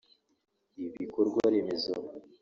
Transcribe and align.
ibikorwa 0.87 1.41
remezo 1.53 1.93